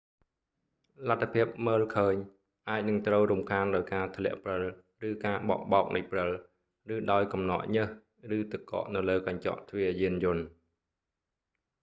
[1.09, 2.15] លទ្ធភាពមើលឃើញ
[2.69, 4.65] អាចនឹងត្រូវរំខានដោយការធ្លាក់ព្រិល
[5.07, 6.29] ឬការបក់បោកនៃព្រិល
[6.93, 7.89] ឬដោយកំណកញើស
[8.37, 10.43] ឬទឹកកកនៅលើកញ្ចក់ទ្វារយានយន្ត